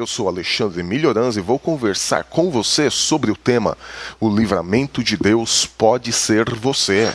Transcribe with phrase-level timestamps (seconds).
[0.00, 3.76] Eu sou Alexandre Melhorança e vou conversar com você sobre o tema
[4.18, 7.06] O livramento de Deus pode ser você.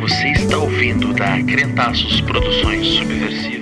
[0.00, 3.53] Você está ouvindo da Crentaços Produções Subversivas.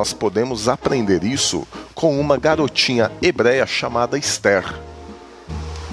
[0.00, 4.64] Nós podemos aprender isso com uma garotinha hebreia chamada Esther.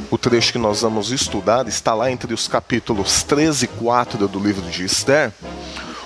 [0.09, 4.39] O trecho que nós vamos estudar está lá entre os capítulos 13 e 4 do
[4.39, 5.33] livro de Esther,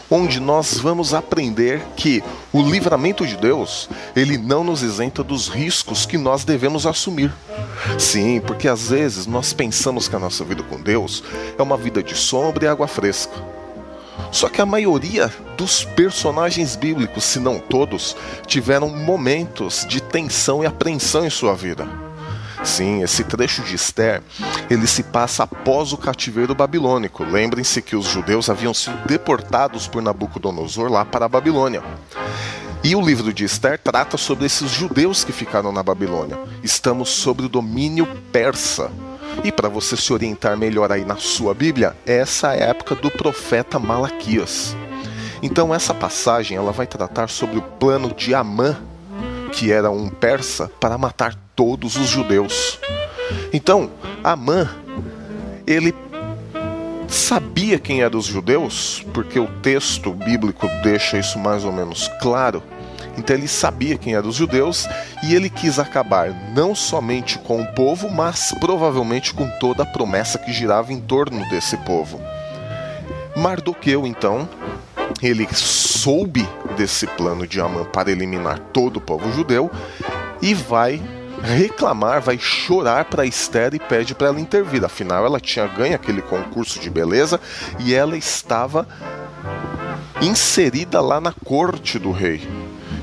[0.10, 6.04] onde nós vamos aprender que o livramento de Deus, ele não nos isenta dos riscos
[6.04, 7.32] que nós devemos assumir.
[8.00, 11.24] Sim, porque às vezes nós pensamos que a nossa vida com Deus
[11.56, 13.36] é uma vida de sombra e água fresca.
[14.32, 18.18] Só que a maioria dos personagens bíblicos, se não todos,
[18.48, 21.88] tiveram momentos de tensão e apreensão em sua vida.
[22.64, 24.24] Sim, esse trecho de Esther,
[24.72, 27.24] ele se passa após o cativeiro babilônico.
[27.24, 31.84] Lembrem-se que os judeus haviam sido deportados por Nabucodonosor lá para a Babilônia.
[32.84, 36.40] E o livro de Esther trata sobre esses judeus que ficaram na Babilônia.
[36.64, 38.90] Estamos sob o domínio persa.
[39.44, 43.12] E para você se orientar melhor aí na sua Bíblia, essa é a época do
[43.12, 44.76] profeta Malaquias.
[45.42, 48.78] Então essa passagem ela vai tratar sobre o plano de Amã,
[49.52, 52.80] que era um persa, para matar todos os judeus.
[53.52, 53.90] Então,
[54.24, 54.70] Amã,
[55.66, 55.94] ele
[57.08, 62.64] sabia quem eram os judeus, porque o texto bíblico deixa isso mais ou menos claro.
[63.18, 64.88] Então ele sabia quem eram os judeus
[65.24, 70.38] e ele quis acabar não somente com o povo, mas provavelmente com toda a promessa
[70.38, 72.22] que girava em torno desse povo.
[73.36, 74.48] Mardoqueu, então,
[75.22, 79.70] ele soube desse plano de Amã para eliminar todo o povo judeu
[80.42, 81.02] e vai
[81.44, 84.84] reclamar, vai chorar para Esther e pede para ela intervir.
[84.84, 87.40] Afinal, ela tinha ganho aquele concurso de beleza
[87.80, 88.88] e ela estava
[90.22, 92.48] inserida lá na corte do rei.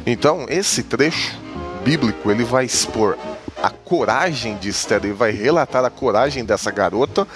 [0.07, 1.37] Então, esse trecho
[1.85, 3.19] bíblico, ele vai expor
[3.63, 7.27] a coragem de Esther, ele vai relatar a coragem dessa garota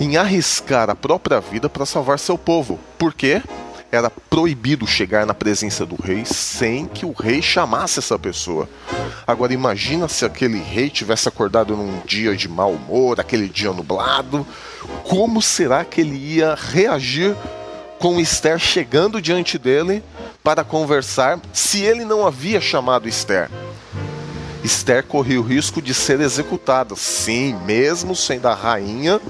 [0.00, 2.78] em arriscar a própria vida para salvar seu povo.
[2.98, 3.40] Por quê?
[3.94, 8.68] Era proibido chegar na presença do rei sem que o rei chamasse essa pessoa.
[9.24, 14.44] Agora imagina se aquele rei tivesse acordado num dia de mau humor, aquele dia nublado,
[15.04, 17.36] como será que ele ia reagir
[18.00, 20.02] com Esther chegando diante dele
[20.42, 23.48] para conversar se ele não havia chamado Esther?
[24.64, 26.96] Esther corria o risco de ser executada.
[26.96, 29.20] Sim, mesmo sendo a rainha,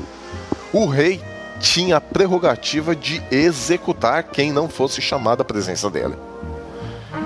[0.73, 1.21] o rei
[1.65, 6.15] tinha a prerrogativa de executar quem não fosse chamado à presença dele.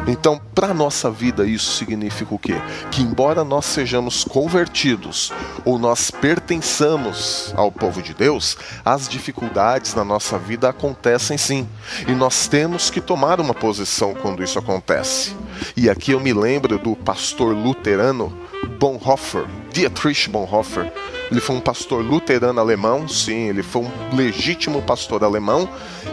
[0.07, 2.55] Então, para nossa vida, isso significa o quê?
[2.91, 5.33] Que, embora nós sejamos convertidos
[5.65, 11.69] ou nós pertençamos ao povo de Deus, as dificuldades na nossa vida acontecem sim.
[12.07, 15.35] E nós temos que tomar uma posição quando isso acontece.
[15.77, 18.33] E aqui eu me lembro do pastor luterano
[18.79, 19.47] Bonhoeffer,
[19.79, 20.93] Dietrich Bonhoeffer.
[21.31, 25.69] Ele foi um pastor luterano alemão, sim, ele foi um legítimo pastor alemão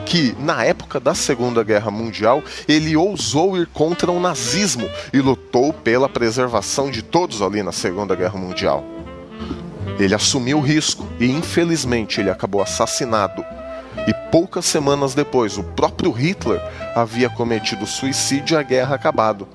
[0.05, 5.73] que, na época da Segunda Guerra Mundial, ele ousou ir contra o nazismo e lutou
[5.73, 8.85] pela preservação de todos ali na Segunda Guerra Mundial.
[9.97, 13.43] Ele assumiu o risco e, infelizmente, ele acabou assassinado.
[14.07, 16.61] E poucas semanas depois, o próprio Hitler
[16.95, 19.47] havia cometido suicídio e a guerra acabado.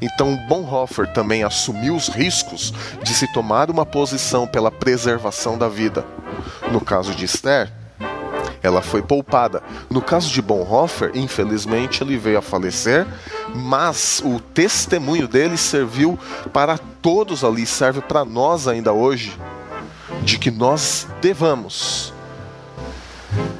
[0.00, 2.72] Então Bonhoeffer também assumiu os riscos
[3.02, 6.04] de se tomar uma posição pela preservação da vida.
[6.70, 7.70] No caso de Esther,
[8.62, 9.62] ela foi poupada.
[9.90, 13.06] No caso de Bonhoeffer, infelizmente ele veio a falecer,
[13.54, 16.18] mas o testemunho dele serviu
[16.52, 19.38] para todos ali, serve para nós ainda hoje,
[20.22, 22.13] de que nós devamos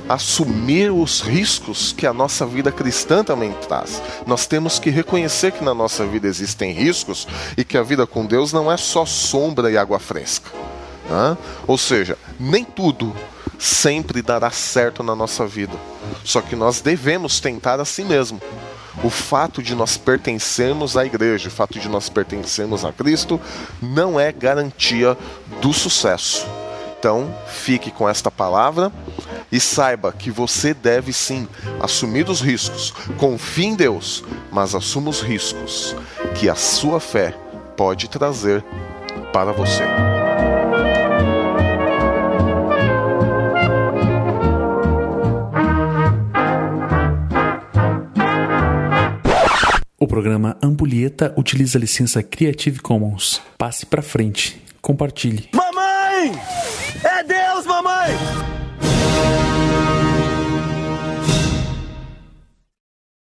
[0.08, 4.02] assumir os riscos que a nossa vida cristã também traz.
[4.26, 8.26] Nós temos que reconhecer que na nossa vida existem riscos e que a vida com
[8.26, 10.50] Deus não é só sombra e água fresca.
[11.08, 11.36] Né?
[11.66, 13.14] Ou seja, nem tudo
[13.58, 15.76] sempre dará certo na nossa vida.
[16.24, 18.40] Só que nós devemos tentar assim mesmo.
[19.02, 23.40] O fato de nós pertencermos à igreja, o fato de nós pertencermos a Cristo,
[23.82, 25.16] não é garantia
[25.60, 26.46] do sucesso.
[27.04, 28.90] Então, fique com esta palavra
[29.52, 31.46] E saiba que você deve sim
[31.78, 32.92] assumir os riscos.
[33.18, 35.94] Confie em Deus, mas assuma os riscos
[36.34, 37.36] que a sua fé
[37.76, 38.64] pode trazer
[39.34, 39.82] para você.
[50.00, 53.42] O programa Ampulheta utiliza a licença Creative Commons.
[53.58, 54.58] Passe para frente.
[54.80, 55.50] Compartilhe.
[55.52, 56.32] Mamãe!
[57.04, 58.08] É Deus, mamãe!